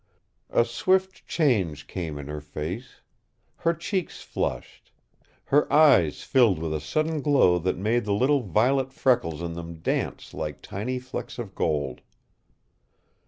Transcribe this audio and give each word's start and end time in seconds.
A 0.49 0.65
swift 0.65 1.27
change 1.27 1.85
came 1.85 2.17
in 2.17 2.27
her 2.27 2.41
face. 2.41 3.01
Her 3.57 3.75
cheeks 3.75 4.23
flushed. 4.23 4.91
Her 5.45 5.71
eyes 5.71 6.23
filled 6.23 6.57
with 6.57 6.73
a 6.73 6.79
sudden 6.81 7.21
glow 7.21 7.59
that 7.59 7.77
made 7.77 8.05
the 8.05 8.13
little 8.13 8.41
violet 8.41 8.91
freckles 8.91 9.43
in 9.43 9.53
them 9.53 9.75
dance 9.75 10.33
like 10.33 10.63
tiny 10.63 10.97
flecks 10.97 11.37
of 11.37 11.53
gold. 11.53 12.01